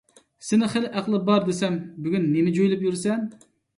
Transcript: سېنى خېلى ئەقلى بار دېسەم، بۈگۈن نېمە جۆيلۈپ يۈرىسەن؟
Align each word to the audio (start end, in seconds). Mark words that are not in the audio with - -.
سېنى 0.45 0.69
خېلى 0.75 0.87
ئەقلى 1.01 1.19
بار 1.29 1.45
دېسەم، 1.49 1.77
بۈگۈن 2.07 2.25
نېمە 2.33 2.55
جۆيلۈپ 2.57 2.87
يۈرىسەن؟ 2.87 3.29